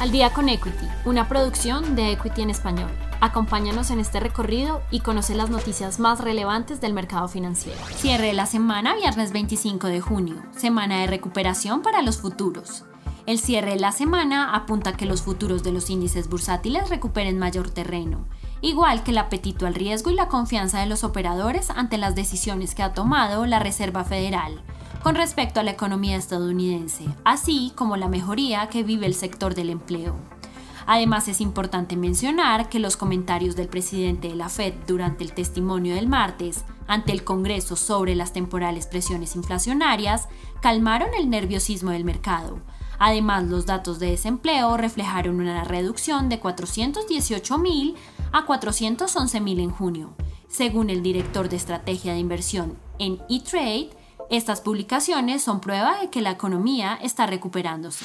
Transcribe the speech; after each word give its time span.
Al 0.00 0.12
día 0.12 0.30
con 0.32 0.48
Equity, 0.48 0.86
una 1.06 1.26
producción 1.26 1.96
de 1.96 2.12
Equity 2.12 2.42
en 2.42 2.50
español. 2.50 2.90
Acompáñanos 3.20 3.90
en 3.90 3.98
este 3.98 4.20
recorrido 4.20 4.80
y 4.92 5.00
conoce 5.00 5.34
las 5.34 5.50
noticias 5.50 5.98
más 5.98 6.20
relevantes 6.20 6.80
del 6.80 6.92
mercado 6.92 7.26
financiero. 7.26 7.80
Cierre 7.96 8.28
de 8.28 8.32
la 8.32 8.46
semana 8.46 8.94
viernes 8.94 9.32
25 9.32 9.88
de 9.88 10.00
junio, 10.00 10.36
semana 10.56 11.00
de 11.00 11.08
recuperación 11.08 11.82
para 11.82 12.00
los 12.02 12.18
futuros. 12.18 12.84
El 13.26 13.40
cierre 13.40 13.72
de 13.72 13.80
la 13.80 13.90
semana 13.90 14.54
apunta 14.54 14.90
a 14.90 14.96
que 14.96 15.04
los 15.04 15.22
futuros 15.22 15.64
de 15.64 15.72
los 15.72 15.90
índices 15.90 16.28
bursátiles 16.28 16.90
recuperen 16.90 17.36
mayor 17.36 17.68
terreno, 17.68 18.24
igual 18.60 19.02
que 19.02 19.10
el 19.10 19.18
apetito 19.18 19.66
al 19.66 19.74
riesgo 19.74 20.12
y 20.12 20.14
la 20.14 20.28
confianza 20.28 20.78
de 20.78 20.86
los 20.86 21.02
operadores 21.02 21.70
ante 21.70 21.98
las 21.98 22.14
decisiones 22.14 22.76
que 22.76 22.84
ha 22.84 22.94
tomado 22.94 23.46
la 23.46 23.58
Reserva 23.58 24.04
Federal 24.04 24.62
con 25.02 25.14
respecto 25.14 25.60
a 25.60 25.62
la 25.62 25.70
economía 25.70 26.16
estadounidense, 26.16 27.04
así 27.24 27.72
como 27.74 27.96
la 27.96 28.08
mejoría 28.08 28.68
que 28.68 28.82
vive 28.82 29.06
el 29.06 29.14
sector 29.14 29.54
del 29.54 29.70
empleo. 29.70 30.16
Además, 30.86 31.28
es 31.28 31.42
importante 31.42 31.96
mencionar 31.96 32.70
que 32.70 32.78
los 32.78 32.96
comentarios 32.96 33.56
del 33.56 33.68
presidente 33.68 34.28
de 34.28 34.36
la 34.36 34.48
Fed 34.48 34.72
durante 34.86 35.22
el 35.22 35.34
testimonio 35.34 35.94
del 35.94 36.08
martes 36.08 36.64
ante 36.86 37.12
el 37.12 37.24
Congreso 37.24 37.76
sobre 37.76 38.14
las 38.14 38.32
temporales 38.32 38.86
presiones 38.86 39.36
inflacionarias 39.36 40.28
calmaron 40.62 41.10
el 41.18 41.28
nerviosismo 41.28 41.90
del 41.90 42.04
mercado. 42.04 42.60
Además, 42.98 43.44
los 43.44 43.66
datos 43.66 43.98
de 43.98 44.10
desempleo 44.12 44.78
reflejaron 44.78 45.40
una 45.40 45.62
reducción 45.62 46.30
de 46.30 46.40
418.000 46.40 47.94
a 48.32 48.46
411.000 48.46 49.60
en 49.60 49.70
junio. 49.70 50.14
Según 50.48 50.88
el 50.88 51.02
director 51.02 51.50
de 51.50 51.56
estrategia 51.56 52.14
de 52.14 52.18
inversión 52.18 52.78
en 52.98 53.20
eTrade, 53.28 53.90
estas 54.30 54.60
publicaciones 54.60 55.42
son 55.42 55.60
prueba 55.60 56.00
de 56.00 56.10
que 56.10 56.20
la 56.20 56.30
economía 56.30 56.98
está 57.02 57.26
recuperándose. 57.26 58.04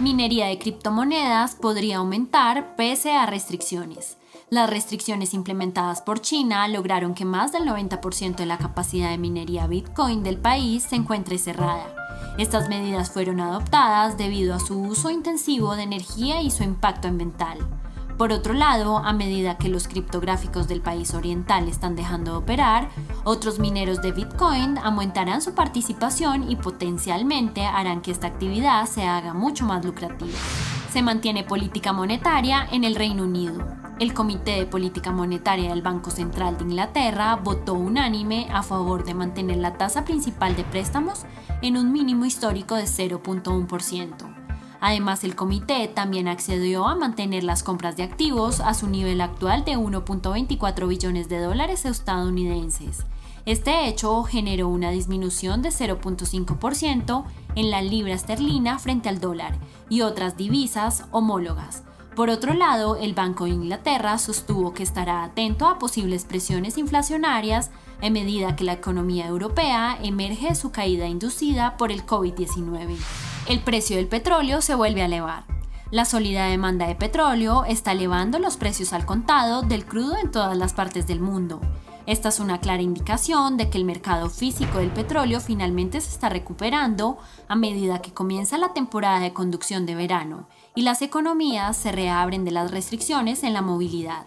Minería 0.00 0.46
de 0.46 0.58
criptomonedas 0.58 1.56
podría 1.56 1.98
aumentar 1.98 2.74
pese 2.76 3.12
a 3.12 3.26
restricciones. 3.26 4.16
Las 4.48 4.70
restricciones 4.70 5.34
implementadas 5.34 6.00
por 6.00 6.20
China 6.20 6.66
lograron 6.68 7.14
que 7.14 7.26
más 7.26 7.52
del 7.52 7.64
90% 7.64 8.36
de 8.36 8.46
la 8.46 8.56
capacidad 8.56 9.10
de 9.10 9.18
minería 9.18 9.66
Bitcoin 9.66 10.22
del 10.22 10.38
país 10.38 10.84
se 10.84 10.96
encuentre 10.96 11.36
cerrada. 11.36 11.94
Estas 12.38 12.70
medidas 12.70 13.10
fueron 13.10 13.40
adoptadas 13.40 14.16
debido 14.16 14.54
a 14.54 14.60
su 14.60 14.80
uso 14.80 15.10
intensivo 15.10 15.76
de 15.76 15.82
energía 15.82 16.40
y 16.40 16.50
su 16.50 16.62
impacto 16.62 17.08
ambiental. 17.08 17.58
Por 18.18 18.32
otro 18.32 18.52
lado, 18.52 18.98
a 18.98 19.12
medida 19.12 19.58
que 19.58 19.68
los 19.68 19.86
criptográficos 19.86 20.66
del 20.66 20.80
país 20.80 21.14
oriental 21.14 21.68
están 21.68 21.94
dejando 21.94 22.32
de 22.32 22.38
operar, 22.38 22.88
otros 23.22 23.60
mineros 23.60 24.02
de 24.02 24.10
Bitcoin 24.10 24.76
aumentarán 24.78 25.40
su 25.40 25.54
participación 25.54 26.50
y 26.50 26.56
potencialmente 26.56 27.64
harán 27.64 28.02
que 28.02 28.10
esta 28.10 28.26
actividad 28.26 28.86
se 28.86 29.04
haga 29.04 29.34
mucho 29.34 29.64
más 29.66 29.84
lucrativa. 29.84 30.36
Se 30.92 31.00
mantiene 31.00 31.44
política 31.44 31.92
monetaria 31.92 32.66
en 32.72 32.82
el 32.82 32.96
Reino 32.96 33.22
Unido. 33.22 33.64
El 34.00 34.12
Comité 34.14 34.56
de 34.56 34.66
Política 34.66 35.12
Monetaria 35.12 35.70
del 35.70 35.82
Banco 35.82 36.10
Central 36.10 36.58
de 36.58 36.64
Inglaterra 36.64 37.36
votó 37.36 37.74
unánime 37.74 38.48
a 38.50 38.64
favor 38.64 39.04
de 39.04 39.14
mantener 39.14 39.58
la 39.58 39.74
tasa 39.74 40.04
principal 40.04 40.56
de 40.56 40.64
préstamos 40.64 41.24
en 41.62 41.76
un 41.76 41.92
mínimo 41.92 42.24
histórico 42.24 42.74
de 42.74 42.84
0.1%. 42.84 44.37
Además, 44.80 45.24
el 45.24 45.34
comité 45.34 45.88
también 45.88 46.28
accedió 46.28 46.86
a 46.86 46.94
mantener 46.94 47.42
las 47.42 47.62
compras 47.62 47.96
de 47.96 48.04
activos 48.04 48.60
a 48.60 48.74
su 48.74 48.86
nivel 48.86 49.20
actual 49.20 49.64
de 49.64 49.76
1.24 49.76 50.86
billones 50.86 51.28
de 51.28 51.40
dólares 51.40 51.84
estadounidenses. 51.84 53.04
Este 53.44 53.88
hecho 53.88 54.22
generó 54.24 54.68
una 54.68 54.90
disminución 54.90 55.62
de 55.62 55.70
0.5% 55.70 57.24
en 57.54 57.70
la 57.70 57.82
libra 57.82 58.12
esterlina 58.12 58.78
frente 58.78 59.08
al 59.08 59.20
dólar 59.20 59.54
y 59.88 60.02
otras 60.02 60.36
divisas 60.36 61.04
homólogas. 61.10 61.82
Por 62.14 62.30
otro 62.30 62.52
lado, 62.52 62.96
el 62.96 63.14
Banco 63.14 63.44
de 63.44 63.50
Inglaterra 63.50 64.18
sostuvo 64.18 64.74
que 64.74 64.82
estará 64.82 65.24
atento 65.24 65.66
a 65.66 65.78
posibles 65.78 66.24
presiones 66.24 66.76
inflacionarias 66.76 67.70
a 68.02 68.10
medida 68.10 68.54
que 68.54 68.64
la 68.64 68.74
economía 68.74 69.26
europea 69.26 69.98
emerge 70.02 70.48
de 70.48 70.54
su 70.54 70.70
caída 70.70 71.06
inducida 71.06 71.76
por 71.76 71.90
el 71.90 72.04
COVID-19 72.04 72.96
el 73.48 73.60
precio 73.60 73.96
del 73.96 74.08
petróleo 74.08 74.60
se 74.60 74.74
vuelve 74.74 75.00
a 75.00 75.06
elevar. 75.06 75.44
La 75.90 76.04
sólida 76.04 76.44
demanda 76.44 76.86
de 76.86 76.94
petróleo 76.94 77.64
está 77.64 77.92
elevando 77.92 78.38
los 78.38 78.58
precios 78.58 78.92
al 78.92 79.06
contado 79.06 79.62
del 79.62 79.86
crudo 79.86 80.18
en 80.18 80.30
todas 80.30 80.54
las 80.54 80.74
partes 80.74 81.06
del 81.06 81.20
mundo. 81.20 81.58
Esta 82.04 82.28
es 82.28 82.40
una 82.40 82.60
clara 82.60 82.82
indicación 82.82 83.56
de 83.56 83.70
que 83.70 83.78
el 83.78 83.86
mercado 83.86 84.28
físico 84.28 84.78
del 84.78 84.90
petróleo 84.90 85.40
finalmente 85.40 85.98
se 86.02 86.10
está 86.10 86.28
recuperando 86.28 87.16
a 87.48 87.56
medida 87.56 88.02
que 88.02 88.12
comienza 88.12 88.58
la 88.58 88.74
temporada 88.74 89.20
de 89.20 89.32
conducción 89.32 89.86
de 89.86 89.94
verano 89.94 90.46
y 90.74 90.82
las 90.82 91.00
economías 91.00 91.74
se 91.74 91.90
reabren 91.90 92.44
de 92.44 92.50
las 92.50 92.70
restricciones 92.70 93.44
en 93.44 93.54
la 93.54 93.62
movilidad. 93.62 94.26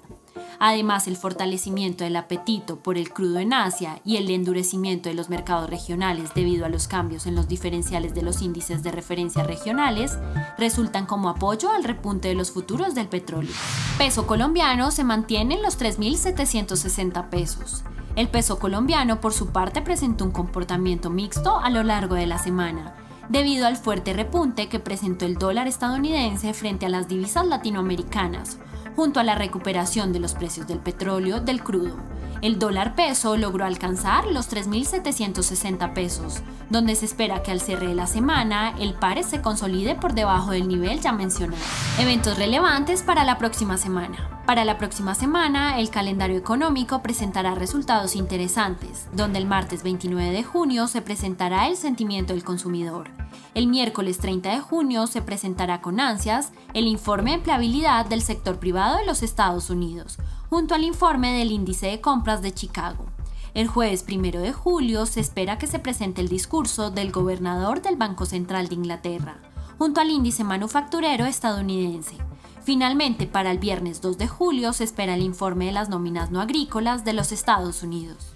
Además, 0.60 1.08
el 1.08 1.18
fortalecimiento 1.18 2.04
del 2.04 2.16
apetito 2.16 2.78
por 2.78 2.98
el 2.98 3.12
crudo 3.12 3.40
en 3.40 3.54
Asia 3.54 4.00
y 4.06 4.18
el 4.18 4.30
endurecimiento 4.30 5.10
de 5.10 5.16
los 5.16 5.30
mercados 5.30 5.70
regionales 5.70 6.34
debido 6.36 6.66
a 6.66 6.70
los 6.70 6.88
cambios 6.88 7.26
en 7.26 7.36
los 7.36 7.48
diferenciales 7.48 8.14
de 8.14 8.22
los 8.22 8.42
índices 8.42 8.84
de 8.84 8.92
referencia 8.92 9.44
regionales 9.44 10.18
resultan 10.58 11.06
como 11.06 11.30
apoyo 11.30 11.72
al 11.72 11.84
repunte 11.84 12.28
de 12.28 12.36
los 12.36 12.52
futuros 12.52 12.94
del 12.94 13.08
petróleo. 13.08 13.54
Peso 13.98 14.28
colombiano 14.28 14.92
se 14.92 15.04
mantiene 15.04 15.56
en 15.56 15.64
los 15.64 15.80
3.760 15.80 17.30
pesos. 17.30 17.84
El 18.16 18.28
peso 18.28 18.60
colombiano, 18.60 19.22
por 19.22 19.34
su 19.34 19.48
parte, 19.48 19.82
presentó 19.82 20.26
un 20.26 20.32
comportamiento 20.32 21.10
mixto 21.10 21.60
a 21.60 21.70
lo 21.70 21.82
largo 21.82 22.16
de 22.16 22.28
la 22.28 22.38
semana, 22.38 22.94
debido 23.30 23.66
al 23.66 23.78
fuerte 23.78 24.14
repunte 24.14 24.68
que 24.68 24.80
presentó 24.80 25.26
el 25.26 25.38
dólar 25.38 25.68
estadounidense 25.68 26.54
frente 26.54 26.86
a 26.86 26.90
las 26.90 27.08
divisas 27.08 27.48
latinoamericanas, 27.48 28.58
junto 28.96 29.20
a 29.20 29.24
la 29.24 29.36
recuperación 29.36 30.14
de 30.14 30.20
los 30.20 30.34
precios 30.34 30.68
del 30.68 30.80
petróleo 30.80 31.40
del 31.40 31.64
crudo. 31.64 31.98
El 32.42 32.58
dólar 32.58 32.96
peso 32.96 33.38
logró 33.38 33.66
alcanzar 33.66 34.26
los 34.26 34.52
3.760 34.52 35.94
pesos, 35.94 36.42
donde 36.72 36.96
se 36.96 37.06
espera 37.06 37.44
que 37.44 37.52
al 37.52 37.62
cierre 37.62 37.88
de 37.88 37.94
la 37.94 38.08
semana 38.08 38.74
el 38.80 38.96
par 38.96 39.24
se 39.24 39.42
consolide 39.42 39.94
por 39.94 40.14
debajo 40.14 40.50
del 40.50 40.68
nivel 40.68 41.02
ya 41.02 41.12
mencionado. 41.12 41.62
Eventos 42.00 42.40
relevantes 42.40 43.04
para 43.04 43.24
la 43.26 43.38
próxima 43.38 43.78
semana. 43.78 44.42
Para 44.48 44.66
la 44.66 44.80
próxima 44.80 45.14
semana, 45.14 45.80
el 45.80 45.92
calendario 45.92 46.38
económico 46.38 47.04
presentará 47.04 47.54
resultados 47.54 48.16
interesantes, 48.16 49.08
donde 49.14 49.38
el 49.38 49.46
martes 49.46 49.84
29 49.84 50.32
de 50.32 50.44
junio 50.44 50.88
se 50.88 51.04
presentará 51.04 51.68
el 51.68 51.78
sentimiento 51.78 52.34
del 52.34 52.44
consumidor. 52.44 53.21
El 53.54 53.68
miércoles 53.68 54.18
30 54.18 54.50
de 54.50 54.60
junio 54.60 55.08
se 55.08 55.22
presentará 55.22 55.82
con 55.82 56.00
ansias 56.00 56.52
el 56.74 56.88
informe 56.88 57.32
de 57.32 57.38
empleabilidad 57.38 58.06
del 58.06 58.22
sector 58.22 58.60
privado 58.60 58.98
de 58.98 59.06
los 59.06 59.24
Estados 59.24 59.70
Unidos, 59.70 60.18
junto 60.50 60.76
al 60.76 60.84
informe 60.84 61.34
del 61.34 61.52
índice 61.52 61.88
de 61.88 62.02
compras 62.02 62.42
de 62.42 62.54
Chicago. 62.54 63.06
El 63.54 63.68
jueves 63.68 64.06
1 64.10 64.40
de 64.40 64.54
julio 64.54 65.06
se 65.06 65.20
espera 65.20 65.58
que 65.58 65.68
se 65.68 65.80
presente 65.80 66.22
el 66.22 66.30
discurso 66.30 66.90
del 66.90 67.12
gobernador 67.12 67.82
del 67.82 67.98
Banco 67.98 68.26
Central 68.26 68.70
de 68.70 68.76
Inglaterra, 68.76 69.42
junto 69.78 70.00
al 70.00 70.10
índice 70.10 70.44
manufacturero 70.44 71.26
estadounidense. 71.26 72.16
Finalmente, 72.64 73.28
para 73.28 73.52
el 73.52 73.60
viernes 73.60 74.00
2 74.02 74.18
de 74.18 74.28
julio 74.28 74.72
se 74.72 74.84
espera 74.84 75.16
el 75.16 75.22
informe 75.22 75.66
de 75.66 75.72
las 75.72 75.90
nóminas 75.90 76.32
no 76.32 76.40
agrícolas 76.40 77.04
de 77.04 77.14
los 77.14 77.32
Estados 77.32 77.84
Unidos. 77.84 78.36